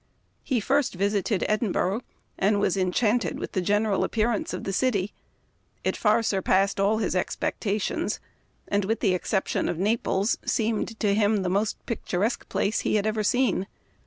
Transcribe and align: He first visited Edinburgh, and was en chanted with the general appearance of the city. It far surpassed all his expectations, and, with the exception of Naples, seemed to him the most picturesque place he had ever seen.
He 0.43 0.59
first 0.59 0.95
visited 0.95 1.45
Edinburgh, 1.47 2.01
and 2.35 2.59
was 2.59 2.75
en 2.75 2.91
chanted 2.91 3.37
with 3.37 3.51
the 3.51 3.61
general 3.61 4.03
appearance 4.03 4.51
of 4.51 4.63
the 4.63 4.73
city. 4.73 5.13
It 5.83 5.95
far 5.95 6.23
surpassed 6.23 6.79
all 6.79 6.97
his 6.97 7.15
expectations, 7.15 8.19
and, 8.67 8.83
with 8.83 9.01
the 9.01 9.13
exception 9.13 9.69
of 9.69 9.77
Naples, 9.77 10.39
seemed 10.43 10.99
to 11.01 11.13
him 11.13 11.43
the 11.43 11.49
most 11.49 11.85
picturesque 11.85 12.49
place 12.49 12.79
he 12.79 12.95
had 12.95 13.05
ever 13.05 13.21
seen. 13.21 13.67